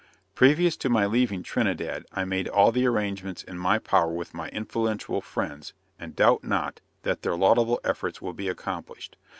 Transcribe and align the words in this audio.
Previous 0.33 0.75
to 0.77 0.89
my 0.89 1.05
leaving 1.05 1.43
Trinidad, 1.43 2.07
I 2.11 2.25
made 2.25 2.47
all 2.47 2.71
the 2.71 2.87
arrangements 2.87 3.43
in 3.43 3.59
my 3.59 3.77
power 3.77 4.11
with 4.11 4.33
my 4.33 4.49
influential 4.49 5.21
friends, 5.21 5.75
and 5.99 6.15
doubt 6.15 6.43
not, 6.43 6.81
that 7.03 7.21
their 7.21 7.35
laudable 7.37 7.79
efforts 7.83 8.19
will 8.19 8.33
be 8.33 8.47
accomplished. 8.49 9.15